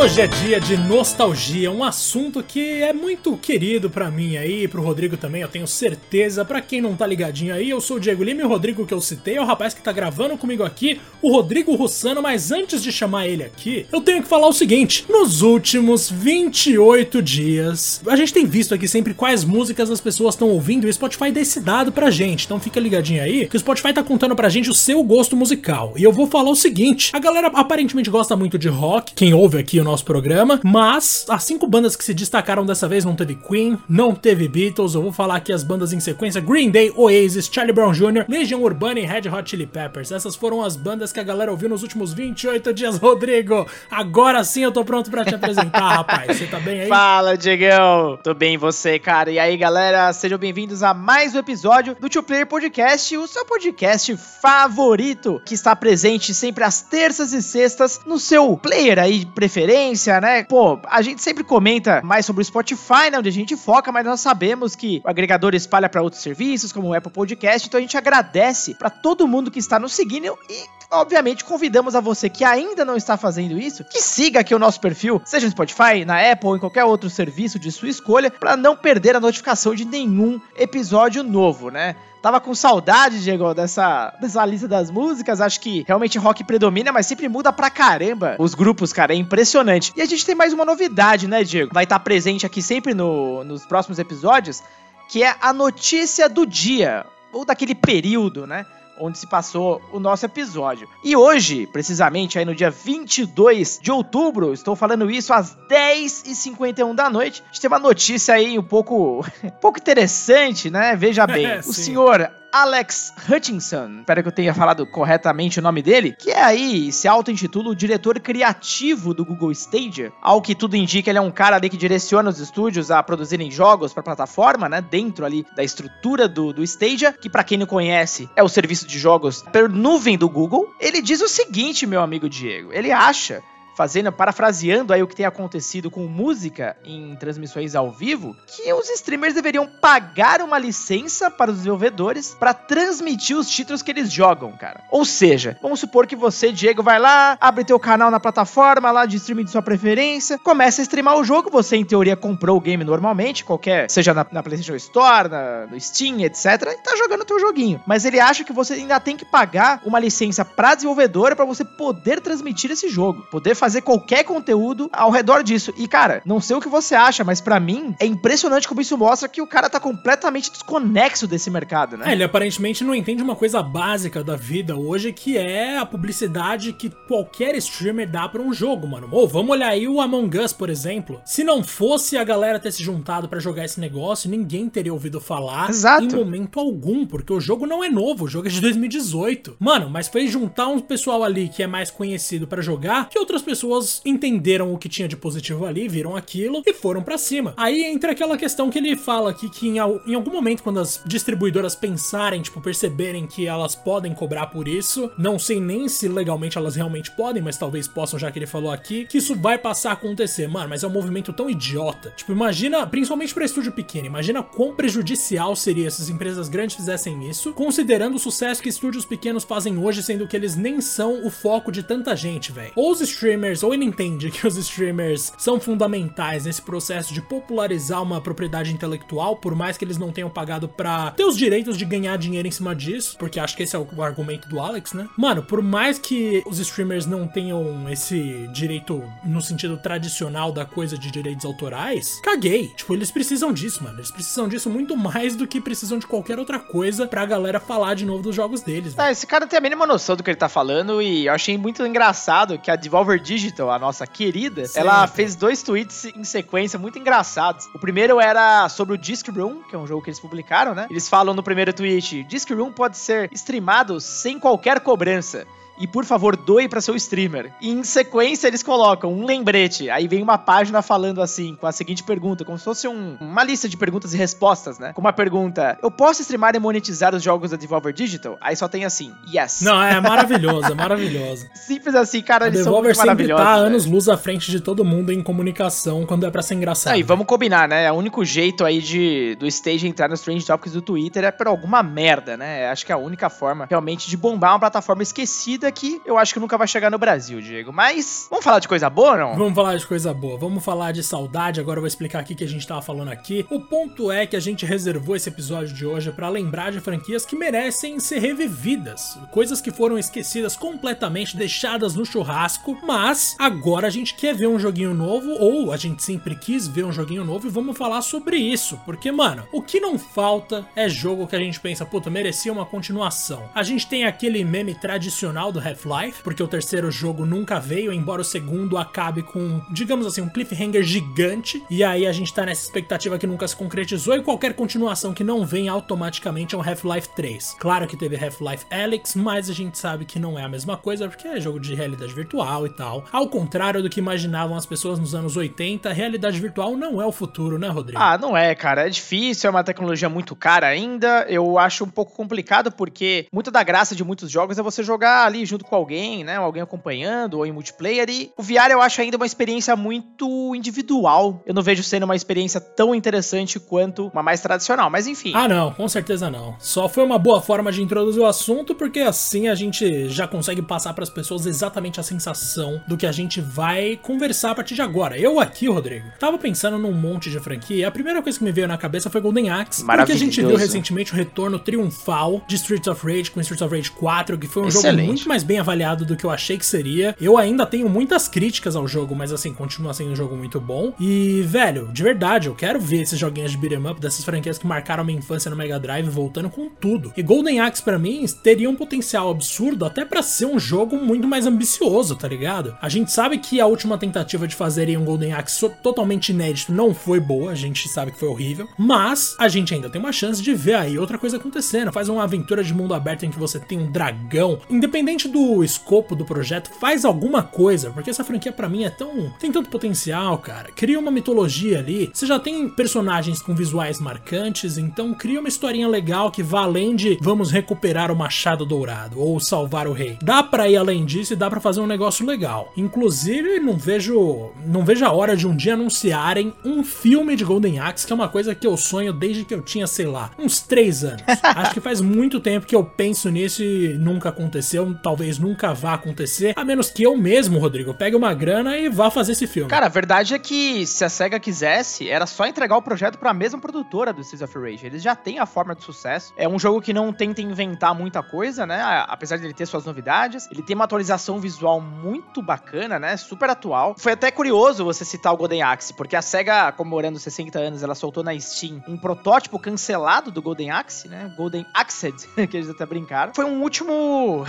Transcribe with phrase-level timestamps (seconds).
[0.00, 4.80] Hoje é dia de nostalgia, um assunto que é muito querido para mim aí, pro
[4.80, 6.42] Rodrigo também, eu tenho certeza.
[6.42, 8.94] Para quem não tá ligadinho aí, eu sou o Diego Lima e o Rodrigo que
[8.94, 12.82] eu citei é o rapaz que tá gravando comigo aqui, o Rodrigo Russano, mas antes
[12.82, 18.16] de chamar ele aqui, eu tenho que falar o seguinte: nos últimos 28 dias, a
[18.16, 21.42] gente tem visto aqui sempre quais músicas as pessoas estão ouvindo e o Spotify dá
[21.42, 22.46] esse dado pra gente.
[22.46, 25.92] Então fica ligadinho aí, que o Spotify tá contando pra gente o seu gosto musical.
[25.94, 29.58] E eu vou falar o seguinte: a galera aparentemente gosta muito de rock, quem ouve
[29.58, 33.34] aqui o nosso programa, mas as cinco bandas que se destacaram dessa vez não teve
[33.34, 37.50] Queen, não teve Beatles, eu vou falar aqui as bandas em sequência: Green Day, Oasis,
[37.52, 40.12] Charlie Brown Jr., Legion Urbana e Red Hot Chili Peppers.
[40.12, 43.66] Essas foram as bandas que a galera ouviu nos últimos 28 dias, Rodrigo.
[43.90, 46.38] Agora sim eu tô pronto para te apresentar, rapaz.
[46.38, 46.88] Você tá bem aí?
[46.88, 48.16] Fala, Diegão.
[48.22, 49.30] Tô bem você, cara.
[49.30, 53.44] E aí, galera, sejam bem-vindos a mais um episódio do Two Player Podcast, o seu
[53.44, 59.26] podcast favorito, que está presente sempre às terças e sextas no seu player aí de
[59.26, 59.79] preferência,
[60.20, 60.44] né?
[60.44, 64.04] Pô, a gente sempre comenta mais sobre o Spotify, né, onde a gente foca, mas
[64.04, 67.80] nós sabemos que o agregador espalha para outros serviços, como o Apple Podcast, então a
[67.80, 72.44] gente agradece para todo mundo que está nos seguindo e obviamente convidamos a você que
[72.44, 76.20] ainda não está fazendo isso, que siga aqui o nosso perfil, seja no Spotify, na
[76.30, 79.84] Apple ou em qualquer outro serviço de sua escolha, para não perder a notificação de
[79.84, 81.96] nenhum episódio novo, né?
[82.22, 85.40] Tava com saudade, Diego, dessa, dessa lista das músicas.
[85.40, 89.14] Acho que realmente rock predomina, mas sempre muda pra caramba os grupos, cara.
[89.14, 89.92] É impressionante.
[89.96, 91.72] E a gente tem mais uma novidade, né, Diego?
[91.72, 94.62] Vai estar presente aqui sempre no, nos próximos episódios,
[95.08, 98.66] que é a notícia do dia, ou daquele período, né?
[99.00, 100.88] Onde se passou o nosso episódio.
[101.02, 107.10] E hoje, precisamente aí no dia 22 de outubro, estou falando isso às 10h51 da
[107.10, 110.94] noite, a gente tem uma notícia aí um pouco, um pouco interessante, né?
[110.96, 115.82] Veja bem, É, o senhor Alex Hutchinson, espero que eu tenha falado corretamente o nome
[115.82, 120.12] dele, que é aí, se auto-intitula o diretor criativo do Google Stadia.
[120.20, 123.50] Ao que tudo indica, ele é um cara ali que direciona os estúdios a produzirem
[123.50, 127.66] jogos para plataforma, né, dentro ali da estrutura do, do Stadia, que para quem não
[127.66, 130.74] conhece, é o serviço de jogos per nuvem do Google.
[130.80, 133.42] Ele diz o seguinte, meu amigo Diego, ele acha
[133.80, 138.90] fazendo, parafraseando aí o que tem acontecido com música em transmissões ao vivo, que os
[138.90, 144.52] streamers deveriam pagar uma licença para os desenvolvedores para transmitir os títulos que eles jogam,
[144.52, 144.84] cara.
[144.90, 149.06] Ou seja, vamos supor que você, Diego, vai lá, abre teu canal na plataforma lá
[149.06, 152.60] de streaming de sua preferência, começa a streamar o jogo, você em teoria comprou o
[152.60, 157.24] game normalmente, qualquer, seja na, na PlayStation Store, na, no Steam, etc, e tá jogando
[157.24, 157.82] teu joguinho.
[157.86, 161.64] Mas ele acha que você ainda tem que pagar uma licença pra desenvolvedora para você
[161.64, 165.72] poder transmitir esse jogo, poder fazer qualquer conteúdo ao redor disso.
[165.76, 168.96] E cara, não sei o que você acha, mas pra mim é impressionante como isso
[168.96, 172.12] mostra que o cara tá completamente desconexo desse mercado, É, né?
[172.12, 176.88] ele aparentemente não entende uma coisa básica da vida hoje, que é a publicidade que
[177.06, 179.08] qualquer streamer dá pra um jogo, mano.
[179.12, 181.20] Ou vamos olhar aí o Among Us, por exemplo.
[181.26, 185.20] Se não fosse a galera ter se juntado pra jogar esse negócio, ninguém teria ouvido
[185.20, 186.04] falar Exato.
[186.04, 189.56] em momento algum, porque o jogo não é novo, o jogo é de 2018.
[189.58, 193.42] Mano, mas foi juntar um pessoal ali que é mais conhecido pra jogar, que outras
[193.42, 193.59] pessoas
[194.04, 197.54] entenderam o que tinha de positivo ali, viram aquilo e foram pra cima.
[197.56, 201.02] Aí entra aquela questão que ele fala aqui que em, em algum momento quando as
[201.06, 206.58] distribuidoras pensarem, tipo, perceberem que elas podem cobrar por isso, não sei nem se legalmente
[206.58, 209.90] elas realmente podem, mas talvez possam, já que ele falou aqui, que isso vai passar
[209.90, 210.48] a acontecer.
[210.48, 212.12] Mano, mas é um movimento tão idiota.
[212.16, 217.28] Tipo, imagina, principalmente pra estúdio pequeno, imagina quão prejudicial seria se as empresas grandes fizessem
[217.28, 221.30] isso, considerando o sucesso que estúdios pequenos fazem hoje, sendo que eles nem são o
[221.30, 222.72] foco de tanta gente, velho.
[222.76, 228.02] Ou os streamers, ou ele entende que os streamers são fundamentais nesse processo de popularizar
[228.02, 231.84] uma propriedade intelectual, por mais que eles não tenham pagado pra ter os direitos de
[231.84, 235.08] ganhar dinheiro em cima disso, porque acho que esse é o argumento do Alex, né?
[235.16, 240.96] Mano, por mais que os streamers não tenham esse direito no sentido tradicional da coisa
[240.98, 242.68] de direitos autorais, caguei.
[242.76, 243.98] Tipo, eles precisam disso, mano.
[243.98, 247.94] Eles precisam disso muito mais do que precisam de qualquer outra coisa pra galera falar
[247.94, 249.08] de novo dos jogos deles, velho.
[249.08, 251.56] Ah, esse cara tem a mínima noção do que ele tá falando e eu achei
[251.56, 256.24] muito engraçado que a Devolver Digital, a nossa querida, Sim, ela fez dois tweets em
[256.24, 257.66] sequência muito engraçados.
[257.72, 260.88] O primeiro era sobre o Disc Room, que é um jogo que eles publicaram, né?
[260.90, 265.46] Eles falam no primeiro tweet: Disc Room pode ser streamado sem qualquer cobrança.
[265.80, 267.52] E por favor, doe pra seu streamer.
[267.60, 269.88] E em sequência eles colocam um lembrete.
[269.90, 273.42] Aí vem uma página falando assim, com a seguinte pergunta, como se fosse um- uma
[273.42, 274.92] lista de perguntas e respostas, né?
[274.92, 278.36] Com uma pergunta: Eu posso streamar e monetizar os jogos da Devolver Digital?
[278.40, 279.62] Aí só tem assim: Yes.
[279.62, 281.46] Não, é maravilhoso, é maravilhoso.
[281.54, 284.60] Simples assim, cara, A eles são Devolver muito sempre tá anos luz à frente de
[284.60, 286.96] todo mundo em comunicação quando é pra ser engraçado.
[286.96, 287.84] E vamos combinar, né?
[287.84, 291.30] É O único jeito aí de do stage entrar nos Strange Topics do Twitter é
[291.30, 292.68] por alguma merda, né?
[292.68, 296.34] Acho que é a única forma realmente de bombar uma plataforma esquecida aqui, eu acho
[296.34, 297.72] que nunca vai chegar no Brasil, Diego.
[297.72, 299.36] Mas vamos falar de coisa boa, não?
[299.36, 300.36] Vamos falar de coisa boa.
[300.36, 301.60] Vamos falar de saudade.
[301.60, 303.46] Agora eu vou explicar aqui o que a gente tava falando aqui.
[303.50, 307.24] O ponto é que a gente reservou esse episódio de hoje para lembrar de franquias
[307.24, 313.90] que merecem ser revividas, coisas que foram esquecidas completamente, deixadas no churrasco, mas agora a
[313.90, 317.46] gente quer ver um joguinho novo ou a gente sempre quis ver um joguinho novo
[317.46, 321.38] e vamos falar sobre isso, porque mano, o que não falta é jogo que a
[321.38, 323.48] gente pensa, puta, merecia uma continuação.
[323.54, 328.22] A gente tem aquele meme tradicional do Half-Life, porque o terceiro jogo nunca veio, embora
[328.22, 332.64] o segundo acabe com, digamos assim, um cliffhanger gigante, e aí a gente tá nessa
[332.64, 337.10] expectativa que nunca se concretizou e qualquer continuação que não vem automaticamente é um Half-Life
[337.14, 337.56] 3.
[337.58, 341.08] Claro que teve Half-Life Alyx, mas a gente sabe que não é a mesma coisa
[341.08, 343.04] porque é jogo de realidade virtual e tal.
[343.12, 347.12] Ao contrário do que imaginavam as pessoas nos anos 80, realidade virtual não é o
[347.12, 348.00] futuro, né, Rodrigo?
[348.00, 348.86] Ah, não é, cara.
[348.86, 351.26] É difícil, é uma tecnologia muito cara ainda.
[351.28, 355.26] Eu acho um pouco complicado porque muito da graça de muitos jogos é você jogar
[355.26, 356.36] ali junto com alguém, né?
[356.36, 358.08] Alguém acompanhando ou em multiplayer.
[358.08, 361.42] E o VR eu acho ainda uma experiência muito individual.
[361.46, 365.32] Eu não vejo sendo uma experiência tão interessante quanto uma mais tradicional, mas enfim.
[365.34, 366.56] Ah, não, com certeza não.
[366.58, 370.62] Só foi uma boa forma de introduzir o assunto porque assim a gente já consegue
[370.62, 374.74] passar para as pessoas exatamente a sensação do que a gente vai conversar a partir
[374.74, 375.18] de agora.
[375.18, 377.76] Eu aqui, Rodrigo, tava pensando num monte de franquia.
[377.76, 380.40] E a primeira coisa que me veio na cabeça foi Golden Axe, porque a gente
[380.40, 384.46] viu recentemente o retorno triunfal de Streets of Rage com Streets of Rage 4, que
[384.46, 384.96] foi um Excelente.
[384.96, 387.14] jogo muito mais bem avaliado do que eu achei que seria.
[387.20, 390.92] Eu ainda tenho muitas críticas ao jogo, mas assim, continua sendo um jogo muito bom.
[390.98, 394.66] E, velho, de verdade, eu quero ver esses joguinhos de beat'em up dessas franquias que
[394.66, 397.12] marcaram minha infância no Mega Drive voltando com tudo.
[397.16, 401.28] E Golden Axe para mim teria um potencial absurdo até para ser um jogo muito
[401.28, 402.76] mais ambicioso, tá ligado?
[402.82, 406.92] A gente sabe que a última tentativa de fazerem um Golden Axe totalmente inédito não
[406.92, 410.42] foi boa, a gente sabe que foi horrível, mas a gente ainda tem uma chance
[410.42, 411.92] de ver aí outra coisa acontecendo.
[411.92, 414.58] Faz uma aventura de mundo aberto em que você tem um dragão.
[414.68, 419.32] Independente do escopo do projeto, faz alguma coisa, porque essa franquia para mim é tão.
[419.38, 420.70] tem tanto potencial, cara.
[420.74, 422.10] Cria uma mitologia ali.
[422.12, 426.94] Você já tem personagens com visuais marcantes, então cria uma historinha legal que vá além
[426.94, 430.18] de vamos recuperar o machado dourado ou salvar o rei.
[430.22, 432.72] Dá para ir além disso e dá para fazer um negócio legal.
[432.76, 437.78] Inclusive, não vejo não vejo a hora de um dia anunciarem um filme de Golden
[437.78, 440.60] Axe, que é uma coisa que eu sonho desde que eu tinha, sei lá, uns
[440.60, 441.22] três anos.
[441.42, 445.94] Acho que faz muito tempo que eu penso nisso e nunca aconteceu, talvez nunca vá
[445.94, 449.70] acontecer, a menos que eu mesmo, Rodrigo, pegue uma grana e vá fazer esse filme.
[449.70, 453.30] Cara, a verdade é que se a SEGA quisesse, era só entregar o projeto para
[453.30, 454.86] a mesma produtora do Streets of Rage.
[454.86, 456.32] Eles já têm a forma de sucesso.
[456.36, 458.80] É um jogo que não tenta inventar muita coisa, né?
[459.08, 463.16] Apesar de ele ter suas novidades, ele tem uma atualização visual muito bacana, né?
[463.16, 463.94] Super atual.
[463.98, 467.94] Foi até curioso você citar o Golden Axe, porque a SEGA, comemorando 60 anos, ela
[467.94, 471.32] soltou na Steam um protótipo cancelado do Golden Axe, né?
[471.36, 473.34] Golden Axed, que eles até brincaram.
[473.34, 474.42] Foi um último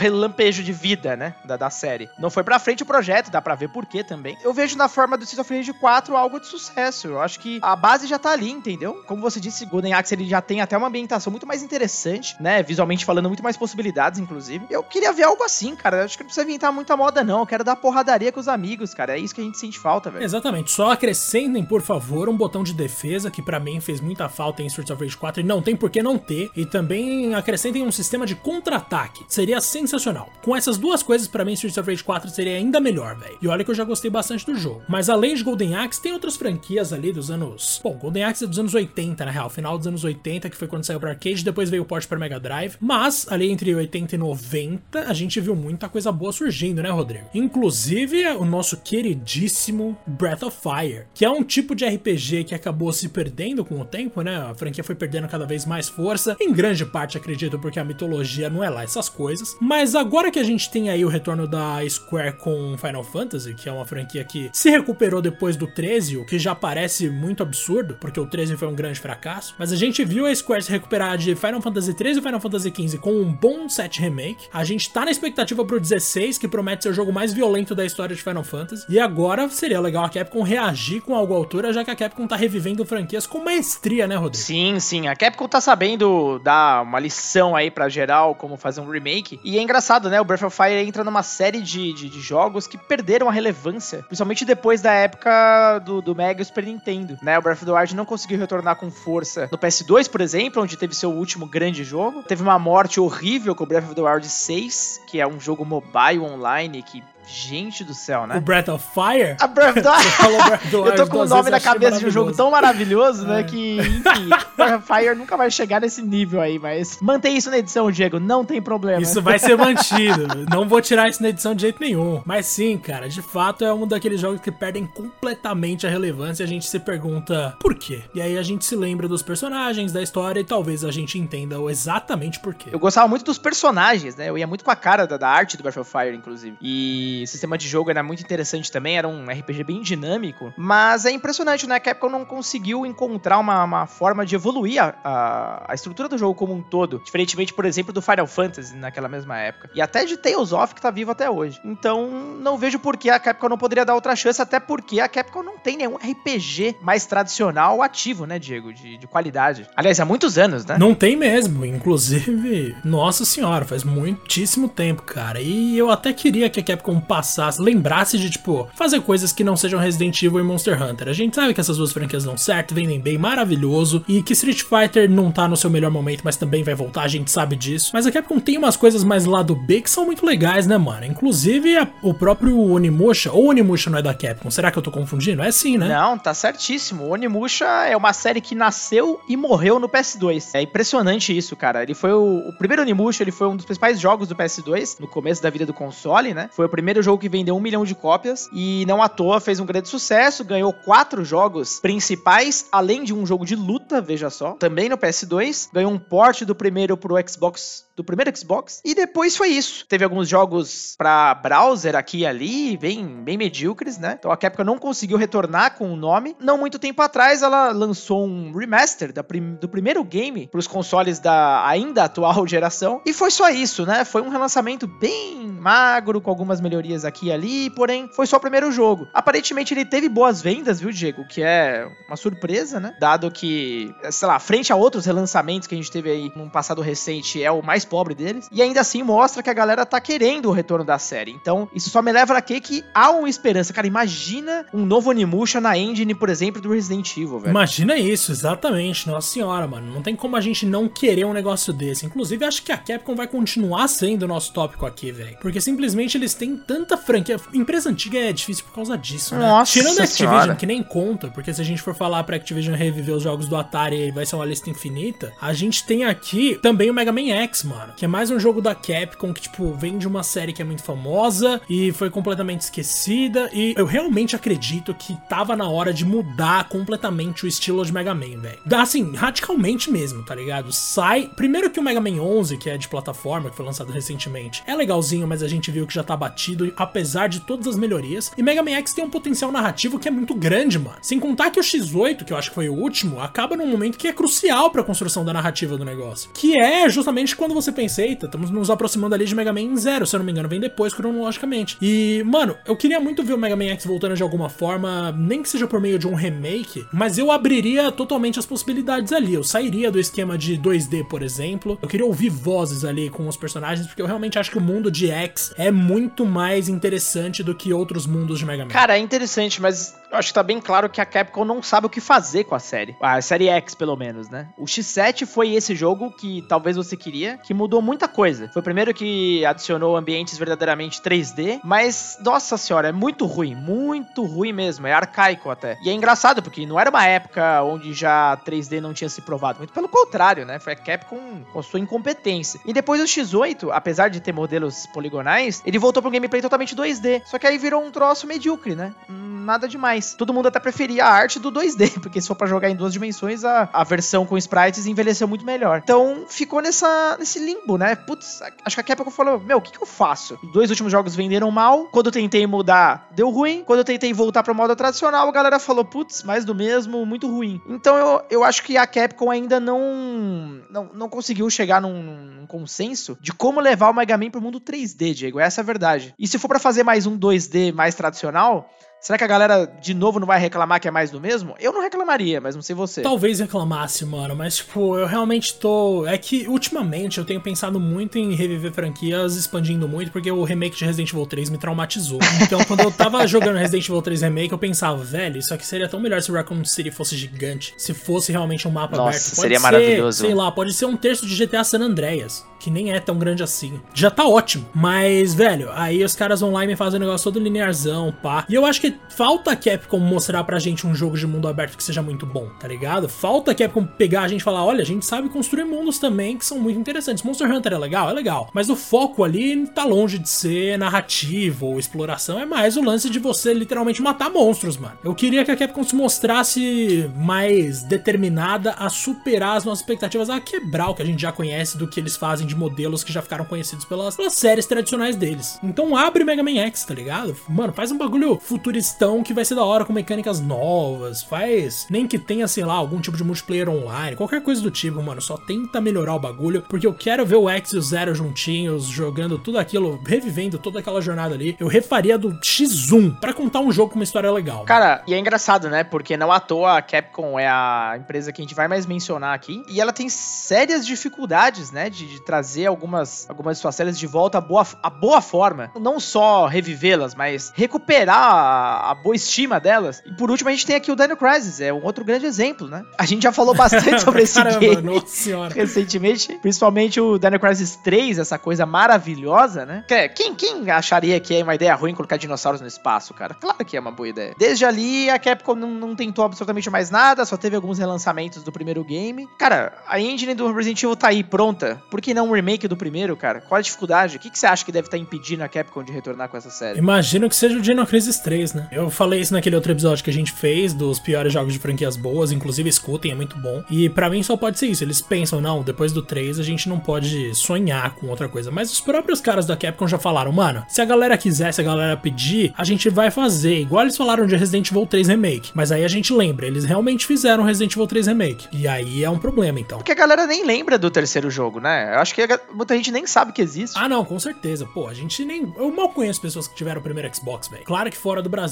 [0.51, 1.33] relampejo de vida, né?
[1.45, 2.09] Da, da série.
[2.19, 4.37] Não foi pra frente o projeto, dá pra ver por quê também.
[4.43, 7.07] Eu vejo na forma do Streets of Rage 4 algo de sucesso.
[7.07, 9.01] Eu acho que a base já tá ali, entendeu?
[9.07, 12.61] Como você disse, Golden Axe ele já tem até uma ambientação muito mais interessante, né?
[12.61, 14.65] Visualmente falando, muito mais possibilidades, inclusive.
[14.69, 15.97] Eu queria ver algo assim, cara.
[15.97, 17.39] Eu acho que não precisa inventar muita moda, não.
[17.39, 19.17] Eu quero dar porradaria com os amigos, cara.
[19.17, 20.23] É isso que a gente sente falta, velho.
[20.23, 20.71] Exatamente.
[20.71, 24.67] Só acrescentem, por favor, um botão de defesa, que para mim fez muita falta em
[24.67, 26.51] Streets of Rage 4 e não tem por que não ter.
[26.55, 29.25] E também acrescentem um sistema de contra-ataque.
[29.27, 30.29] Seria sensacional.
[30.41, 33.37] Com essas duas coisas, para mim, Streets of Rage 4 seria ainda melhor, velho.
[33.41, 34.81] E olha que eu já gostei bastante do jogo.
[34.89, 37.79] Mas além de Golden Axe, tem outras franquias ali dos anos.
[37.83, 39.51] Bom, Golden Axe é dos anos 80, na real.
[39.51, 42.17] Final dos anos 80, que foi quando saiu pra arcade, depois veio o port para
[42.17, 42.75] Mega Drive.
[42.79, 47.27] Mas, ali entre 80 e 90, a gente viu muita coisa boa surgindo, né, Rodrigo?
[47.35, 52.91] Inclusive, o nosso queridíssimo Breath of Fire, que é um tipo de RPG que acabou
[52.91, 54.37] se perdendo com o tempo, né?
[54.37, 58.49] A franquia foi perdendo cada vez mais força, em grande parte, acredito, porque a mitologia
[58.49, 59.55] não é lá essas coisas.
[59.61, 63.67] Mas agora que a gente tem aí o retorno da Square com Final Fantasy, que
[63.67, 67.97] é uma franquia que se recuperou depois do 13, o que já parece muito absurdo,
[67.99, 71.17] porque o 13 foi um grande fracasso, mas a gente viu a Square se recuperar
[71.17, 74.47] de Final Fantasy 13 e Final Fantasy 15 com um bom set remake.
[74.53, 77.85] A gente tá na expectativa pro 16, que promete ser o jogo mais violento da
[77.85, 78.85] história de Final Fantasy.
[78.87, 82.27] E agora seria legal a Capcom reagir com algo à altura, já que a Capcom
[82.27, 84.45] tá revivendo franquias com maestria, né, Rodrigo?
[84.45, 85.07] Sim, sim.
[85.07, 89.39] A Capcom tá sabendo dar uma lição aí pra geral, como fazer um remake.
[89.43, 90.20] E é engraçado, né?
[90.21, 94.03] O Breath of Fire entra numa série de, de, de jogos que perderam a relevância,
[94.03, 97.39] principalmente depois da época do, do Mega e Super Nintendo, né?
[97.39, 100.77] O Breath of the Wild não conseguiu retornar com força no PS2, por exemplo, onde
[100.77, 102.21] teve seu último grande jogo.
[102.23, 105.65] Teve uma morte horrível com o Breath of the Wild 6, que é um jogo
[105.65, 108.37] mobile online que Gente do céu, né?
[108.37, 109.35] O Breath of Fire?
[109.39, 110.73] A Breath of Fire.
[110.73, 113.41] eu tô com o nome na cabeça de um jogo tão maravilhoso, né?
[113.41, 113.43] É.
[113.43, 117.57] Que, enfim, Breath of Fire nunca vai chegar nesse nível aí, mas mantém isso na
[117.57, 119.01] edição, Diego, não tem problema.
[119.01, 120.27] Isso vai ser mantido.
[120.49, 122.21] não vou tirar isso na edição de jeito nenhum.
[122.25, 126.45] Mas sim, cara, de fato é um daqueles jogos que perdem completamente a relevância e
[126.45, 128.01] a gente se pergunta por quê?
[128.13, 131.55] E aí a gente se lembra dos personagens, da história e talvez a gente entenda
[131.69, 132.69] exatamente por quê.
[132.71, 134.29] Eu gostava muito dos personagens, né?
[134.29, 136.57] Eu ia muito com a cara da, da arte do Breath of Fire, inclusive.
[136.61, 140.53] E o sistema de jogo era muito interessante também, era um RPG bem dinâmico.
[140.57, 141.75] Mas é impressionante, né?
[141.75, 146.17] A Capcom não conseguiu encontrar uma, uma forma de evoluir a, a, a, estrutura do
[146.17, 147.01] jogo como um todo.
[147.03, 149.69] Diferentemente, por exemplo, do Final Fantasy naquela mesma época.
[149.73, 151.59] E até de Tales of, que tá vivo até hoje.
[151.65, 155.09] Então, não vejo por que a Capcom não poderia dar outra chance, até porque a
[155.09, 158.73] Capcom não tem nenhum RPG mais tradicional ativo, né, Diego?
[158.73, 159.67] De, de qualidade.
[159.75, 160.77] Aliás, há muitos anos, né?
[160.77, 161.65] Não tem mesmo.
[161.65, 165.41] Inclusive, nossa senhora, faz muitíssimo tempo, cara.
[165.41, 169.55] E eu até queria que a Capcom passasse, lembrasse de, tipo, fazer coisas que não
[169.55, 171.07] sejam Resident Evil e Monster Hunter.
[171.07, 174.63] A gente sabe que essas duas franquias dão certo, vendem bem, maravilhoso, e que Street
[174.63, 177.91] Fighter não tá no seu melhor momento, mas também vai voltar, a gente sabe disso.
[177.93, 181.05] Mas a Capcom tem umas coisas mais lado B que são muito legais, né, mano?
[181.05, 184.91] Inclusive a, o próprio Onimusha, ou Onimusha não é da Capcom, será que eu tô
[184.91, 185.41] confundindo?
[185.41, 185.87] É sim, né?
[185.87, 187.09] Não, tá certíssimo.
[187.09, 190.51] Onimusha é uma série que nasceu e morreu no PS2.
[190.53, 191.83] É impressionante isso, cara.
[191.83, 195.07] Ele foi o, o primeiro Onimusha, ele foi um dos principais jogos do PS2, no
[195.07, 196.49] começo da vida do console, né?
[196.51, 199.59] Foi o primeiro jogo que vendeu um milhão de cópias e não à toa fez
[199.59, 204.53] um grande sucesso, ganhou quatro jogos principais, além de um jogo de luta, veja só,
[204.53, 208.81] também no PS2, ganhou um port do primeiro pro Xbox do primeiro Xbox.
[208.83, 209.85] E depois foi isso.
[209.87, 214.15] Teve alguns jogos para browser aqui e ali, bem, bem medíocres, né?
[214.17, 216.35] Então a Capcom não conseguiu retornar com o nome.
[216.39, 221.19] Não muito tempo atrás, ela lançou um remaster prim do primeiro game para os consoles
[221.19, 223.01] da ainda atual geração.
[223.05, 224.03] E foi só isso, né?
[224.03, 228.39] Foi um relançamento bem magro, com algumas melhorias aqui e ali, porém foi só o
[228.39, 229.07] primeiro jogo.
[229.13, 231.25] Aparentemente ele teve boas vendas, viu, Diego?
[231.27, 232.95] Que é uma surpresa, né?
[232.99, 236.81] Dado que, sei lá, frente a outros relançamentos que a gente teve aí num passado
[236.81, 238.47] recente, é o mais pobre deles.
[238.51, 241.31] E ainda assim mostra que a galera tá querendo o retorno da série.
[241.31, 243.73] Então, isso só me leva a crer que há uma esperança.
[243.73, 247.51] Cara, imagina um novo Onimusha na engine, por exemplo, do Resident Evil, velho.
[247.51, 249.07] Imagina isso, exatamente.
[249.07, 249.93] Nossa senhora, mano.
[249.93, 252.05] Não tem como a gente não querer um negócio desse.
[252.05, 255.37] Inclusive, acho que a Capcom vai continuar sendo o nosso tópico aqui, velho.
[255.41, 257.37] Porque simplesmente eles têm tanta franquia.
[257.53, 259.41] Empresa antiga é difícil por causa disso, né?
[259.41, 260.55] Nossa Tirando a Activision, senhora.
[260.55, 263.55] que nem conta, porque se a gente for falar pra Activision reviver os jogos do
[263.55, 267.29] Atari e vai ser uma lista infinita, a gente tem aqui também o Mega Man
[267.29, 267.93] X, mano mano.
[267.95, 270.65] Que é mais um jogo da Capcom que, tipo, vem de uma série que é
[270.65, 273.49] muito famosa e foi completamente esquecida.
[273.53, 278.13] E eu realmente acredito que tava na hora de mudar completamente o estilo de Mega
[278.13, 278.59] Man, velho.
[278.71, 280.71] Assim, radicalmente mesmo, tá ligado?
[280.71, 281.29] Sai.
[281.35, 284.75] Primeiro que o Mega Man 11, que é de plataforma, que foi lançado recentemente, é
[284.75, 288.31] legalzinho, mas a gente viu que já tá batido, apesar de todas as melhorias.
[288.37, 290.97] E Mega Man X tem um potencial narrativo que é muito grande, mano.
[291.01, 293.97] Sem contar que o X8, que eu acho que foi o último, acaba num momento
[293.97, 296.29] que é crucial pra construção da narrativa do negócio.
[296.33, 300.05] Que é justamente quando você pensa, eita, estamos nos aproximando ali de Mega Man Zero,
[300.05, 301.77] se eu não me engano, vem depois cronologicamente.
[301.81, 305.41] E, mano, eu queria muito ver o Mega Man X voltando de alguma forma, nem
[305.41, 309.33] que seja por meio de um remake, mas eu abriria totalmente as possibilidades ali.
[309.33, 311.77] Eu sairia do esquema de 2D, por exemplo.
[311.81, 314.91] Eu queria ouvir vozes ali com os personagens, porque eu realmente acho que o mundo
[314.91, 318.69] de X é muito mais interessante do que outros mundos de Mega Man.
[318.69, 321.87] Cara, é interessante, mas eu acho que tá bem claro que a Capcom não sabe
[321.87, 322.95] o que fazer com a série.
[323.01, 324.49] A série X, pelo menos, né?
[324.57, 328.49] O X7 foi esse jogo que talvez você queria, que mudou muita coisa.
[328.49, 334.25] Foi o primeiro que adicionou ambientes verdadeiramente 3D, mas, nossa senhora, é muito ruim, muito
[334.25, 334.85] ruim mesmo.
[334.85, 335.77] É arcaico até.
[335.81, 339.59] E é engraçado, porque não era uma época onde já 3D não tinha se provado.
[339.59, 340.59] Muito pelo contrário, né?
[340.59, 342.59] Foi a Capcom com sua incompetência.
[342.65, 347.21] E depois o X8, apesar de ter modelos poligonais, ele voltou pro gameplay totalmente 2D.
[347.25, 348.93] Só que aí virou um troço medíocre, né?
[349.41, 350.00] nada demais.
[350.17, 352.93] Todo mundo até preferia a arte do 2D, porque se for pra jogar em duas
[352.93, 355.81] dimensões, a, a versão com sprites envelheceu muito melhor.
[355.83, 357.95] Então ficou nessa, nesse limbo, né?
[357.95, 360.37] Putz, acho que a Capcom falou: Meu, o que, que eu faço?
[360.43, 361.85] Os dois últimos jogos venderam mal.
[361.85, 363.63] Quando eu tentei mudar, deu ruim.
[363.65, 367.27] Quando eu tentei voltar pro modo tradicional, a galera falou: Putz, mais do mesmo, muito
[367.27, 367.61] ruim.
[367.67, 372.47] Então eu, eu acho que a Capcom ainda não, não, não conseguiu chegar num, num
[372.47, 375.39] consenso de como levar o Mega Man pro mundo 3D, Diego.
[375.39, 376.13] Essa é a verdade.
[376.17, 378.69] E se for para fazer mais um 2D mais tradicional,
[379.01, 381.55] Será que a galera de novo não vai reclamar que é mais do mesmo?
[381.59, 383.01] Eu não reclamaria, mas não sei você.
[383.01, 386.05] Talvez reclamasse, mano, mas tipo, eu realmente tô.
[386.05, 390.77] É que ultimamente eu tenho pensado muito em reviver franquias expandindo muito, porque o remake
[390.77, 392.19] de Resident Evil 3 me traumatizou.
[392.43, 395.89] Então, quando eu tava jogando Resident Evil 3 Remake, eu pensava, velho, isso aqui seria
[395.89, 397.73] tão melhor se o Raccoon City fosse gigante.
[397.79, 399.29] Se fosse realmente um mapa Nossa, aberto.
[399.29, 400.17] Pode seria ser, maravilhoso.
[400.19, 403.41] Sei lá, pode ser um terço de GTA San Andreas que nem é tão grande
[403.41, 403.81] assim.
[403.93, 404.67] Já tá ótimo.
[404.73, 408.45] Mas, velho, aí os caras vão lá e me fazem um negócio todo linearzão, pá.
[408.47, 411.77] E eu acho que falta a Capcom mostrar pra gente um jogo de mundo aberto
[411.77, 413.07] que seja muito bom, tá ligado?
[413.07, 416.37] Falta a Capcom pegar a gente e falar: olha, a gente sabe construir mundos também
[416.37, 417.23] que são muito interessantes.
[417.23, 418.09] Monster Hunter é legal?
[418.09, 418.49] É legal.
[418.53, 422.39] Mas o foco ali tá longe de ser narrativo ou exploração.
[422.39, 424.97] É mais o lance de você literalmente matar monstros, mano.
[425.03, 430.39] Eu queria que a Capcom se mostrasse mais determinada a superar as nossas expectativas, a
[430.39, 433.21] quebrar o que a gente já conhece do que eles fazem de modelos que já
[433.21, 435.59] ficaram conhecidos pelas, pelas séries tradicionais deles.
[435.63, 437.35] Então abre Mega Man X, tá ligado?
[437.47, 438.37] Mano, faz um bagulho
[438.81, 441.21] futuristão que vai ser da hora com mecânicas novas.
[441.21, 441.85] Faz.
[441.89, 445.21] Nem que tenha, sei lá, algum tipo de multiplayer online, qualquer coisa do tipo, mano.
[445.21, 448.85] Só tenta melhorar o bagulho, porque eu quero ver o X e o Zero juntinhos,
[448.85, 451.55] jogando tudo aquilo, revivendo toda aquela jornada ali.
[451.59, 454.65] Eu refaria do X1 pra contar um jogo com uma história legal.
[454.65, 455.83] Cara, e é engraçado, né?
[455.83, 459.35] Porque não à toa a Capcom é a empresa que a gente vai mais mencionar
[459.35, 459.63] aqui.
[459.69, 461.89] E ela tem sérias dificuldades, né?
[461.89, 465.71] De, de trazer algumas, algumas suas séries de volta à boa, à boa forma.
[465.79, 470.01] Não só revivê-las, mas recuperar a, a boa estima delas.
[470.05, 472.67] E por último, a gente tem aqui o Dino Crisis, é um outro grande exemplo,
[472.67, 472.83] né?
[472.97, 475.53] A gente já falou bastante sobre esse Caramba, game nossa senhora.
[475.53, 479.83] recentemente, principalmente o Dino Crisis 3, essa coisa maravilhosa, né?
[479.87, 483.33] Que- Quem, quem acharia que é uma ideia ruim colocar dinossauros no espaço, cara?
[483.33, 484.33] Claro que é uma boa ideia.
[484.37, 488.51] Desde ali, a Capcom não, não tentou absolutamente mais nada, só teve alguns relançamentos do
[488.51, 489.27] primeiro game.
[489.37, 491.81] Cara, a engine do Resident Evil tá aí pronta.
[491.89, 493.41] Por que não um remake do primeiro, cara?
[493.41, 494.17] Qual a dificuldade?
[494.17, 496.49] O que, que você acha que deve estar impedindo a Capcom de retornar com essa
[496.49, 496.77] série?
[496.79, 498.60] Imagino que seja o Dino Crisis 3, né?
[498.71, 501.95] Eu falei isso naquele outro episódio que a gente fez dos piores jogos de franquias
[501.95, 503.63] boas, inclusive escutem, é muito bom.
[503.69, 504.83] E pra mim só pode ser isso.
[504.83, 508.51] Eles pensam, não, depois do 3 a gente não pode sonhar com outra coisa.
[508.51, 511.63] Mas os próprios caras da Capcom já falaram, mano, se a galera quiser, se a
[511.63, 513.61] galera pedir, a gente vai fazer.
[513.61, 515.51] Igual eles falaram de Resident Evil 3 Remake.
[515.53, 518.47] Mas aí a gente lembra, eles realmente fizeram Resident Evil 3 Remake.
[518.51, 519.77] E aí é um problema, então.
[519.77, 521.95] Porque a galera nem lembra do terceiro jogo, né?
[521.95, 522.21] Eu acho que
[522.53, 523.77] muita gente nem sabe que existe.
[523.77, 524.65] Ah, não, com certeza.
[524.65, 525.51] Pô, a gente nem.
[525.57, 527.63] Eu mal conheço pessoas que tiveram o primeiro Xbox, velho.
[527.63, 528.50] Claro que fora do Brasil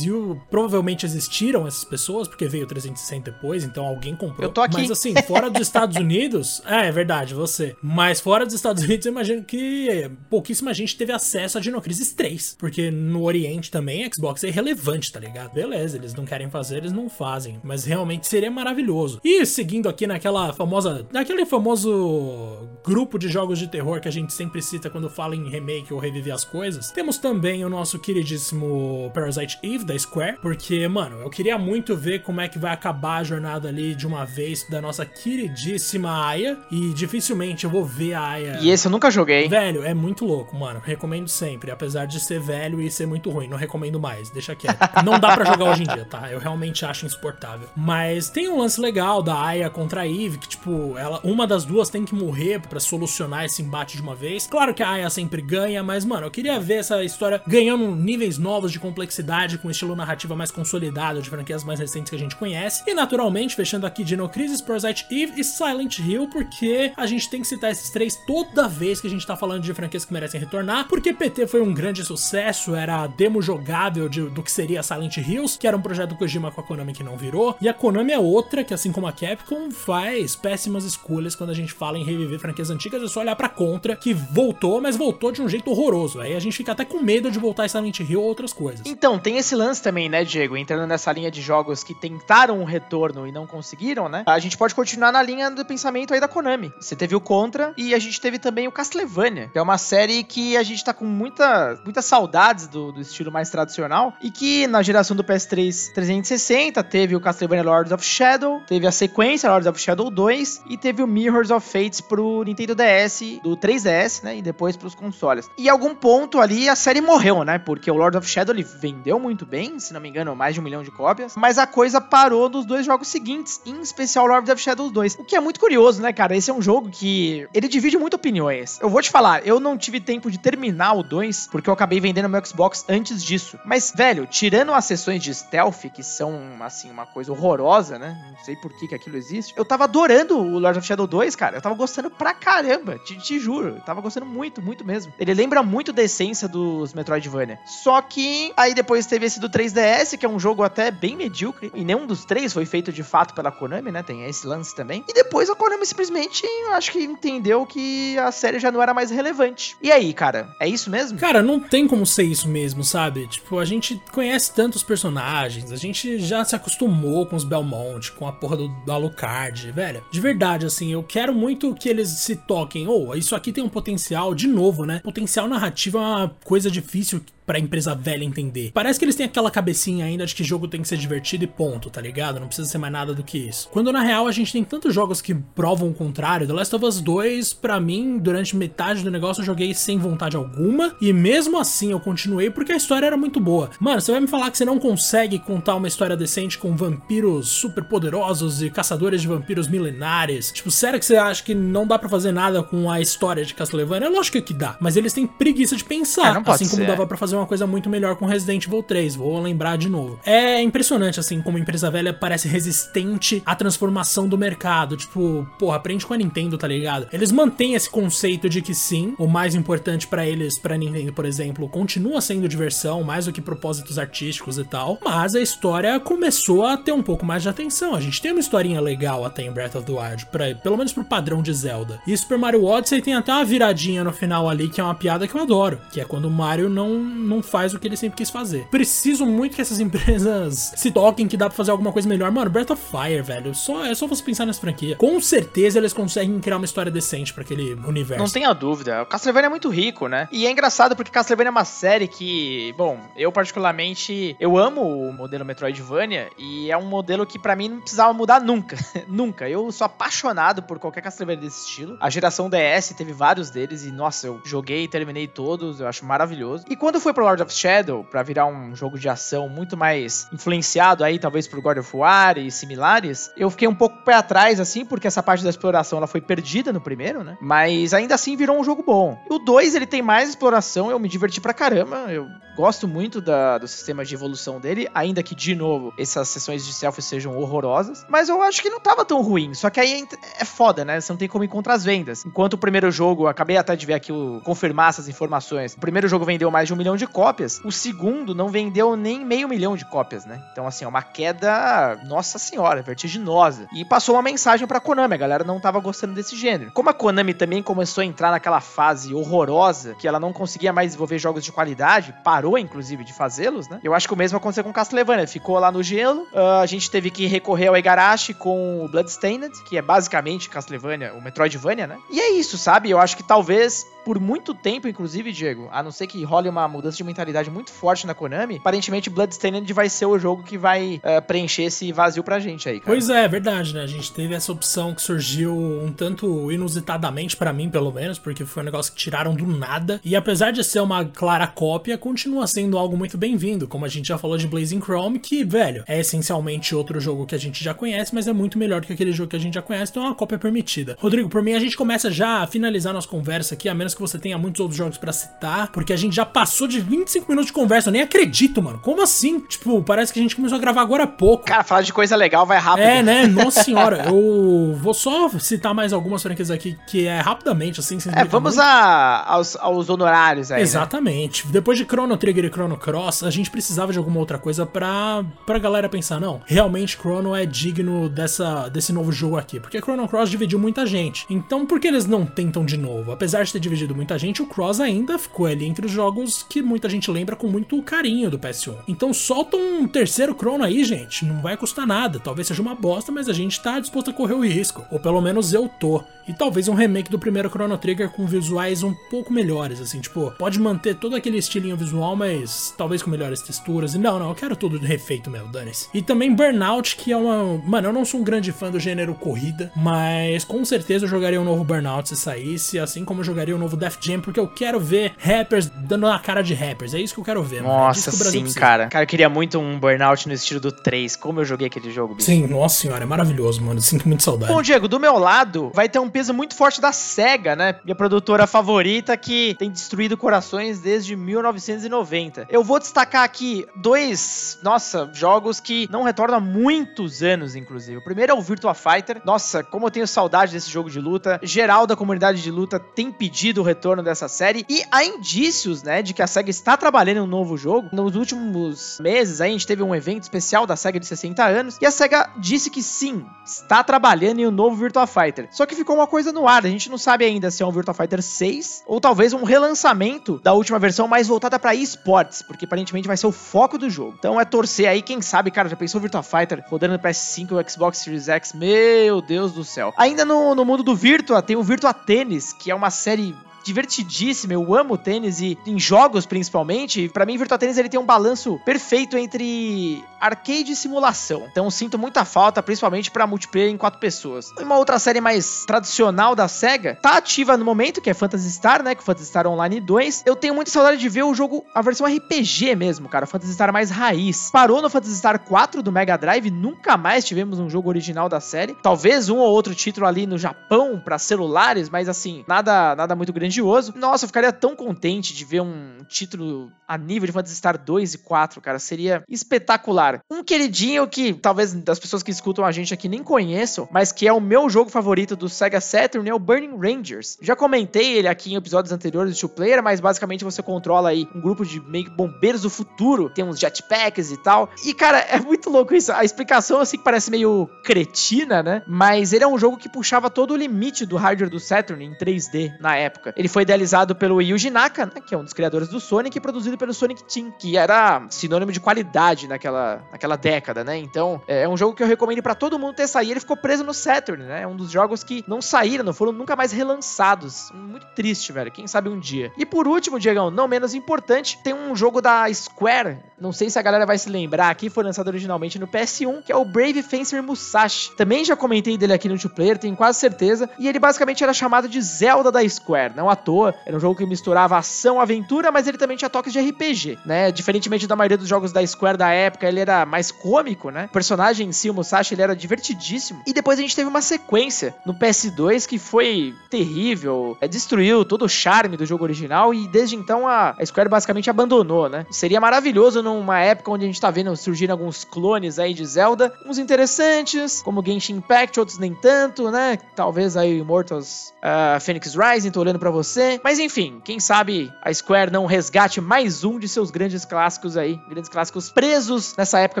[0.50, 4.48] provavelmente existiram essas pessoas, porque veio o 360 depois, então alguém comprou.
[4.48, 4.76] Eu tô aqui.
[4.76, 6.62] Mas assim, fora dos Estados Unidos.
[6.64, 7.76] É, é verdade, você.
[7.82, 12.12] Mas fora dos Estados Unidos, eu imagino que pouquíssima gente teve acesso a Dino Crisis
[12.12, 12.56] 3.
[12.58, 15.52] Porque no Oriente também, Xbox é irrelevante, tá ligado?
[15.52, 17.60] Beleza, eles não querem fazer, eles não fazem.
[17.62, 19.20] Mas realmente seria maravilhoso.
[19.24, 21.06] E seguindo aqui naquela famosa.
[21.12, 25.48] Naquele famoso grupo de jogos de terror que a gente sempre cita quando fala em
[25.48, 30.38] remake ou reviver as coisas, temos também o nosso queridíssimo Parasite Eve da Square.
[30.40, 34.06] Porque, mano, eu queria muito ver como é que vai acabar a jornada ali de
[34.06, 36.58] uma vez da nossa queridíssima Aya.
[36.70, 38.58] E dificilmente eu vou ver a Aya.
[38.60, 39.48] E esse eu nunca joguei.
[39.48, 40.80] Velho, é muito louco, mano.
[40.82, 41.70] Recomendo sempre.
[41.70, 43.48] Apesar de ser velho e ser muito ruim.
[43.48, 44.30] Não recomendo mais.
[44.30, 44.78] Deixa quieto.
[45.04, 46.30] Não dá pra jogar hoje em dia, tá?
[46.30, 47.68] Eu realmente acho insuportável.
[47.76, 51.64] Mas tem um lance legal da Aya contra a Eve, que, tipo, ela, uma das
[51.64, 54.46] duas tem que morrer pra solucionar esse embate de uma vez.
[54.46, 58.38] Claro que a Aya sempre ganha, mas, mano, eu queria ver essa história ganhando níveis
[58.38, 62.36] novos de complexidade, com estilo narrativa mais consolidado de franquias mais recentes que a gente
[62.36, 62.82] conhece.
[62.86, 67.40] E, naturalmente, fechando aqui Dino Crisis, Parasite Eve e Silent Hill, porque a gente tem
[67.40, 70.38] que citar esses três toda vez que a gente tá falando de franquias que merecem
[70.38, 74.82] retornar, porque PT foi um grande sucesso, era a demo jogável de- do que seria
[74.82, 77.66] Silent Hills, que era um projeto do Kojima com a Konami que não virou, e
[77.68, 81.72] a Konami é outra que, assim como a Capcom, faz péssimas escolhas quando a gente
[81.72, 85.40] fala em reviver franquias antigas, é só olhar pra Contra, que voltou, mas voltou de
[85.40, 88.26] um jeito horroroso, aí a gente fica até com medo de voltar Silent Hill ou
[88.26, 88.82] outras coisas.
[88.84, 90.56] Então, tem esse lance também, né, Diego?
[90.56, 94.24] Entrando nessa linha de jogos que tentaram um retorno e não conseguiram, né?
[94.26, 96.72] A gente pode continuar na linha do pensamento aí da Konami.
[96.80, 100.22] Você teve o Contra e a gente teve também o Castlevania, que é uma série
[100.22, 104.66] que a gente tá com muita, muitas saudades do, do estilo mais tradicional e que
[104.66, 109.66] na geração do PS3 360 teve o Castlevania Lords of Shadow, teve a sequência Lords
[109.66, 114.38] of Shadow 2 e teve o Mirrors of Fates pro Nintendo DS, do 3DS, né,
[114.38, 115.48] e depois pros consoles.
[115.56, 118.64] E em algum ponto ali a série morreu, né, porque o Lord of Shadow ele
[118.64, 121.66] vendeu muito bem, se não me engano, mais de um milhão de cópias, mas a
[121.66, 125.16] coisa parou nos dois jogos seguintes, em especial Lord of Shadow 2.
[125.18, 126.36] O que é muito curioso, né, cara?
[126.36, 128.78] Esse é um jogo que ele divide muito opiniões.
[128.80, 132.00] Eu vou te falar, eu não tive tempo de terminar o 2, porque eu acabei
[132.00, 133.58] vendendo meu Xbox antes disso.
[133.64, 138.16] Mas, velho, tirando as sessões de stealth, que são, assim, uma coisa horrorosa, né?
[138.36, 139.54] Não sei por que, que aquilo existe.
[139.56, 141.56] Eu tava adorando o Lord of Shadow 2, cara.
[141.56, 143.68] Eu tava gostando pra caramba, te, te juro.
[143.68, 145.12] Eu tava gostando muito, muito mesmo.
[145.18, 147.58] Ele lembra muito da essência dos Metroidvania.
[147.64, 151.70] Só que aí depois teve esse do 3DS, que é um jogo até bem medíocre,
[151.74, 154.02] e nenhum dos três foi feito de fato pela Konami, né?
[154.02, 155.04] Tem esse lance também.
[155.08, 159.10] E depois a Konami simplesmente, acho que entendeu que a série já não era mais
[159.10, 159.76] relevante.
[159.82, 161.18] E aí, cara, é isso mesmo?
[161.18, 163.26] Cara, não tem como ser isso mesmo, sabe?
[163.26, 168.26] Tipo, a gente conhece tantos personagens, a gente já se acostumou com os Belmont, com
[168.26, 170.04] a porra do, do Alucard, velho.
[170.10, 172.86] De verdade, assim, eu quero muito que eles se toquem.
[172.88, 175.00] Ou, oh, isso aqui tem um potencial, de novo, né?
[175.02, 178.70] Potencial narrativo é uma coisa difícil pra empresa velha entender.
[178.72, 181.46] Parece que eles têm aquela cabecinha ainda de que jogo tem que ser divertido e
[181.46, 182.40] ponto, tá ligado?
[182.40, 183.68] Não precisa ser mais nada do que isso.
[183.70, 186.46] Quando na real a gente tem tantos jogos que provam o contrário.
[186.46, 190.36] The Last of Us 2, para mim, durante metade do negócio eu joguei sem vontade
[190.36, 190.94] alguma.
[191.00, 193.70] E mesmo assim eu continuei porque a história era muito boa.
[193.78, 197.48] Mano, você vai me falar que você não consegue contar uma história decente com vampiros
[197.48, 200.52] super poderosos e caçadores de vampiros milenares?
[200.52, 203.54] Tipo, sério que você acha que não dá para fazer nada com a história de
[203.54, 204.08] Castlevania?
[204.08, 204.76] Lógico que dá.
[204.80, 206.42] Mas eles têm preguiça de pensar.
[206.44, 209.16] É, assim como dava para fazer fazer uma coisa muito melhor com Resident Evil 3,
[209.16, 210.18] vou lembrar de novo.
[210.24, 214.96] É impressionante, assim, como a empresa velha parece resistente à transformação do mercado.
[214.96, 217.08] Tipo, porra, aprende com a Nintendo, tá ligado?
[217.12, 221.24] Eles mantêm esse conceito de que sim, o mais importante para eles, pra Nintendo, por
[221.24, 226.64] exemplo, continua sendo diversão, mais do que propósitos artísticos e tal, mas a história começou
[226.64, 227.94] a ter um pouco mais de atenção.
[227.94, 230.92] A gente tem uma historinha legal até em Breath of the Wild, pra, pelo menos
[230.92, 232.00] pro padrão de Zelda.
[232.06, 235.26] E Super Mario Odyssey tem até uma viradinha no final ali, que é uma piada
[235.26, 238.16] que eu adoro, que é quando o Mario não não faz o que ele sempre
[238.16, 238.66] quis fazer.
[238.70, 242.30] Preciso muito que essas empresas se toquem que dá pra fazer alguma coisa melhor.
[242.30, 244.96] Mano, Breath of Fire, velho, só, é só você pensar nessa franquia.
[244.96, 248.22] Com certeza eles conseguem criar uma história decente para aquele universo.
[248.22, 249.02] Não tenha dúvida.
[249.02, 250.28] O Castlevania é muito rico, né?
[250.30, 255.12] E é engraçado porque Castlevania é uma série que, bom, eu particularmente, eu amo o
[255.12, 258.76] modelo Metroidvania e é um modelo que para mim não precisava mudar nunca.
[259.08, 259.48] nunca.
[259.48, 261.96] Eu sou apaixonado por qualquer Castlevania desse estilo.
[262.00, 266.04] A geração DS teve vários deles e, nossa, eu joguei e terminei todos, eu acho
[266.04, 266.64] maravilhoso.
[266.68, 270.28] E quando foi pro Lord of Shadow para virar um jogo de ação muito mais
[270.32, 274.60] influenciado aí talvez por God of War e similares, eu fiquei um pouco pé atrás
[274.60, 277.38] assim, porque essa parte da exploração ela foi perdida no primeiro, né?
[277.40, 279.18] Mas ainda assim virou um jogo bom.
[279.30, 283.58] O 2 ele tem mais exploração, eu me diverti pra caramba, eu gosto muito da,
[283.58, 288.06] do sistema de evolução dele, ainda que de novo essas sessões de selfie sejam horrorosas,
[288.08, 289.54] mas eu acho que não tava tão ruim.
[289.54, 290.06] Só que aí
[290.38, 291.00] é foda, né?
[291.00, 292.24] Você não tem como ir contra as vendas.
[292.24, 295.74] Enquanto o primeiro jogo, acabei até de ver aqui o confirmar essas informações.
[295.74, 297.60] O primeiro jogo vendeu mais de um milhão de cópias cópias.
[297.64, 300.42] O segundo não vendeu nem meio milhão de cópias, né?
[300.52, 303.66] Então, assim, é uma queda, nossa senhora, vertiginosa.
[303.72, 306.70] E passou uma mensagem pra Konami, a galera não tava gostando desse gênero.
[306.72, 310.88] Como a Konami também começou a entrar naquela fase horrorosa, que ela não conseguia mais
[310.88, 313.80] desenvolver jogos de qualidade, parou, inclusive, de fazê-los, né?
[313.82, 316.90] Eu acho que o mesmo aconteceu com Castlevania, ficou lá no gelo, uh, a gente
[316.90, 321.98] teve que recorrer ao Igarashi com o Bloodstained, que é basicamente Castlevania, o Metroidvania, né?
[322.10, 322.90] E é isso, sabe?
[322.90, 326.68] Eu acho que talvez por muito tempo, inclusive, Diego, a não ser que role uma
[326.68, 331.00] mudança de mentalidade muito forte na Konami, aparentemente Bloodstained vai ser o jogo que vai
[331.04, 332.92] uh, preencher esse vazio pra gente aí, cara.
[332.92, 333.82] Pois é, é verdade, né?
[333.82, 338.44] A gente teve essa opção que surgiu um tanto inusitadamente para mim, pelo menos, porque
[338.44, 340.00] foi um negócio que tiraram do nada.
[340.04, 344.08] E apesar de ser uma clara cópia, continua sendo algo muito bem-vindo, como a gente
[344.08, 347.74] já falou de Blazing Chrome, que, velho, é essencialmente outro jogo que a gente já
[347.74, 350.04] conhece, mas é muito melhor do que aquele jogo que a gente já conhece, então
[350.04, 350.96] é uma cópia permitida.
[351.00, 354.00] Rodrigo, por mim a gente começa já a finalizar nossa conversa aqui, a menos que
[354.00, 357.46] você tenha muitos outros jogos para citar, porque a gente já passou de 25 minutos
[357.46, 357.88] de conversa.
[357.88, 358.78] Eu nem acredito, mano.
[358.82, 359.40] Como assim?
[359.40, 361.44] Tipo, parece que a gente começou a gravar agora há pouco.
[361.44, 362.84] Cara, falar de coisa legal vai rápido.
[362.84, 363.26] É, né?
[363.28, 364.06] Nossa senhora.
[364.06, 367.98] Eu vou só citar mais algumas franquias aqui que é rapidamente, assim.
[368.12, 370.58] É, vamos a, aos, aos honorários aí.
[370.58, 370.62] Né?
[370.62, 371.46] Exatamente.
[371.46, 371.52] Né?
[371.52, 375.24] Depois de Chrono Trigger e Chrono Cross, a gente precisava de alguma outra coisa pra,
[375.46, 379.60] pra galera pensar, não, realmente Chrono é digno dessa, desse novo jogo aqui.
[379.60, 381.24] Porque Chrono Cross dividiu muita gente.
[381.30, 383.12] Então, por que eles não tentam de novo?
[383.12, 386.42] Apesar de ter dividido muita gente, gente, o Cross ainda ficou ali entre os jogos
[386.42, 388.78] que muita gente lembra com muito carinho do PS1.
[388.88, 391.24] Então solta um terceiro Chrono aí, gente.
[391.24, 392.18] Não vai custar nada.
[392.18, 394.84] Talvez seja uma bosta, mas a gente tá disposto a correr o risco.
[394.90, 396.02] Ou pelo menos eu tô.
[396.26, 400.30] E talvez um remake do primeiro Chrono Trigger com visuais um pouco melhores, assim, tipo,
[400.38, 403.94] pode manter todo aquele estilinho visual, mas talvez com melhores texturas.
[403.94, 405.88] E não, não, eu quero tudo refeito mesmo, dane-se.
[405.92, 407.58] E também Burnout, que é uma.
[407.58, 411.40] Mano, eu não sou um grande fã do gênero corrida, mas com certeza eu jogaria
[411.40, 414.48] um novo Burnout se saísse, assim como eu jogaria um novo Death Jam, porque eu
[414.48, 416.94] quero ver rappers dando a cara de rappers.
[416.94, 417.74] É isso que eu quero ver, mano.
[417.74, 418.60] É nossa, é sim, precisa.
[418.60, 418.88] cara.
[418.88, 421.16] Cara, eu queria muito um Burnout no estilo do 3.
[421.16, 422.26] Como eu joguei aquele jogo, bicho.
[422.26, 423.80] Sim, nossa senhora, é maravilhoso, mano.
[423.80, 424.52] Sinto muito saudade.
[424.52, 427.76] Bom, Diego, do meu lado, vai ter um peso muito forte da SEGA, né?
[427.84, 432.46] Minha produtora favorita que tem destruído corações desde 1990.
[432.50, 437.98] Eu vou destacar aqui dois, nossa, jogos que não retornam há muitos anos, inclusive.
[437.98, 439.20] O primeiro é o Virtua Fighter.
[439.24, 441.40] Nossa, como eu tenho saudade desse jogo de luta.
[441.42, 446.14] Geral da comunidade de luta tem pedido retorno dessa série e há indícios, né, de
[446.14, 447.88] que a SEGA está trabalhando em um novo jogo.
[447.92, 451.86] Nos últimos meses a gente teve um evento especial da SEGA de 60 anos e
[451.86, 455.48] a SEGA disse que sim, está trabalhando em um novo Virtua Fighter.
[455.50, 457.72] Só que ficou uma coisa no ar, a gente não sabe ainda se é um
[457.72, 462.64] Virtua Fighter 6 ou talvez um relançamento da última versão mais voltada para esportes, porque
[462.64, 464.14] aparentemente vai ser o foco do jogo.
[464.18, 467.68] Então é torcer aí, quem sabe, cara, já pensou Virtua Fighter rodando no PS5 ou
[467.68, 468.52] Xbox Series X?
[468.52, 469.92] Meu Deus do céu.
[469.96, 474.52] Ainda no, no mundo do Virtua, tem o Virtua Tennis, que é uma série divertidíssima.
[474.52, 477.08] Eu amo tênis e em jogos principalmente.
[477.08, 481.46] Para mim, Virtua Tennis ele tem um balanço perfeito entre arcade e simulação.
[481.50, 484.50] Então sinto muita falta, principalmente para multiplayer em quatro pessoas.
[484.58, 488.82] Uma outra série mais tradicional da Sega tá ativa no momento, que é Phantasy Star,
[488.82, 488.94] né?
[488.94, 490.22] Que é Phantasy Star Online 2.
[490.26, 493.26] Eu tenho muita saudade de ver o jogo, a versão RPG mesmo, cara.
[493.26, 494.50] Phantasy Star mais raiz.
[494.50, 498.40] Parou no Phantasy Star 4 do Mega Drive, nunca mais tivemos um jogo original da
[498.40, 498.74] série.
[498.82, 503.32] Talvez um ou outro título ali no Japão para celulares, mas assim, nada nada muito
[503.32, 503.53] grande
[503.94, 508.14] Nossa, eu ficaria tão contente de ver um título a nível de Phantasy Star 2
[508.14, 508.78] e 4, cara.
[508.78, 510.20] Seria espetacular.
[510.30, 514.26] Um queridinho que talvez das pessoas que escutam a gente aqui nem conheçam, mas que
[514.26, 517.38] é o meu jogo favorito do Sega Saturn é o Burning Rangers.
[517.40, 521.28] Já comentei ele aqui em episódios anteriores do Two Player, mas basicamente você controla aí
[521.34, 524.70] um grupo de meio que bombeiros do futuro, tem uns jetpacks e tal.
[524.84, 526.12] E cara, é muito louco isso.
[526.12, 528.82] A explicação assim parece meio cretina, né?
[528.86, 532.14] Mas ele é um jogo que puxava todo o limite do hardware do Saturn em
[532.14, 533.32] 3D na época.
[533.36, 536.40] Ele foi idealizado pelo Yuji Naka, né, que é um dos criadores do Sonic, e
[536.40, 540.96] produzido pelo Sonic Team, que era sinônimo de qualidade naquela, naquela década, né?
[540.98, 543.32] Então, é um jogo que eu recomendo para todo mundo ter saído.
[543.32, 544.62] Ele ficou preso no Saturn, né?
[544.62, 547.70] É um dos jogos que não saíram, não foram nunca mais relançados.
[547.74, 548.70] Muito triste, velho.
[548.70, 549.52] Quem sabe um dia.
[549.56, 553.18] E por último, Diegão, não menos importante, tem um jogo da Square.
[553.38, 556.52] Não sei se a galera vai se lembrar aqui, foi lançado originalmente no PS1, que
[556.52, 558.14] é o Brave Fencer Musashi.
[558.16, 560.68] Também já comentei dele aqui no Two Player, tenho quase certeza.
[560.78, 563.74] E ele basicamente era chamado de Zelda da Square, não à toa.
[563.84, 567.52] Era um jogo que misturava ação, aventura, mas ele também tinha toques de RPG, né?
[567.52, 571.06] Diferentemente da maioria dos jogos da Square da época, ele era mais cômico, né?
[571.10, 573.42] O personagem em si, o Musashi, ele era divertidíssimo.
[573.46, 578.44] E depois a gente teve uma sequência no PS2 que foi terrível, é, destruiu todo
[578.44, 582.26] o charme do jogo original e desde então a, a Square basicamente abandonou, né?
[582.30, 586.52] Seria maravilhoso numa época onde a gente tá vendo surgindo alguns clones aí de Zelda,
[586.66, 589.98] uns interessantes, como Genshin Impact, outros nem tanto, né?
[590.14, 593.23] Talvez aí Immortals uh, Phoenix Rising, tô olhando para você.
[593.62, 598.18] Mas enfim, quem sabe a Square não resgate mais um de seus grandes clássicos aí,
[598.28, 600.00] grandes clássicos presos nessa época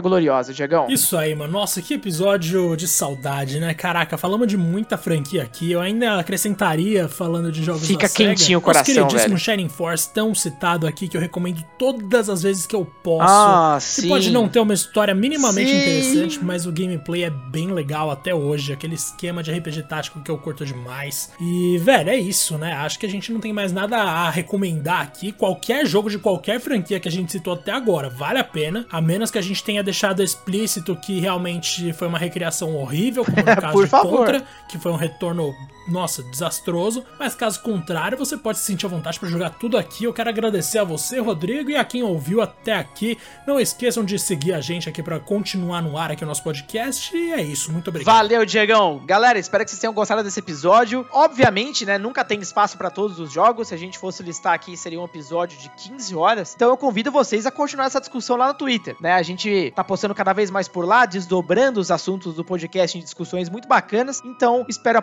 [0.00, 0.86] gloriosa, Diegão.
[0.88, 1.52] Isso aí, mano.
[1.52, 3.74] Nossa, que episódio de saudade, né?
[3.74, 5.70] Caraca, falamos de muita franquia aqui.
[5.70, 8.58] Eu ainda acrescentaria falando de jogos Fica quentinho Sega.
[8.58, 9.38] o coração, Nosso queridíssimo velho.
[9.38, 13.30] Shining Force, tão citado aqui, que eu recomendo todas as vezes que eu posso.
[13.30, 14.08] Ah, que sim.
[14.08, 15.76] pode não ter uma história minimamente Sim.
[15.76, 18.72] interessante, mas o gameplay é bem legal até hoje.
[18.72, 21.30] Aquele esquema de RPG tático que eu curto demais.
[21.40, 22.72] E, velho, é isso, né?
[22.72, 25.32] Acho que a gente não tem mais nada a recomendar aqui.
[25.32, 29.00] Qualquer jogo de qualquer franquia que a gente citou até agora vale a pena, a
[29.00, 33.44] menos que a gente tenha deixado explícito que realmente foi uma recriação horrível, como no
[33.60, 34.18] caso Por de favor.
[34.18, 35.52] Contra, que foi um retorno,
[35.86, 37.04] nossa, desastroso.
[37.18, 40.04] Mas caso contrário, você pode se sentir à vontade para jogar tudo aqui.
[40.04, 43.18] Eu quero agradecer a você, Rodrigo, e a quem ouviu até aqui.
[43.46, 47.16] Não esqueçam de seguir a gente aqui para continuar no ar aqui o nosso podcast.
[47.16, 48.14] E é isso, muito obrigado.
[48.14, 49.02] Valeu, Diegão.
[49.04, 51.06] Galera, espero que vocês tenham gostado desse episódio.
[51.12, 53.68] Obviamente, né, nunca tem espaço pra todos os jogos.
[53.68, 56.54] Se a gente fosse listar aqui, seria um episódio de 15 horas.
[56.54, 59.14] Então eu convido vocês a continuar essa discussão lá no Twitter, né?
[59.14, 63.00] A gente tá postando cada vez mais por lá, desdobrando os assuntos do podcast em
[63.00, 64.20] discussões muito bacanas.
[64.24, 65.02] Então, espero a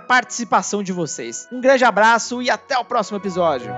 [0.72, 1.48] participação de vocês.
[1.52, 3.72] Um grande abraço e até o próximo episódio.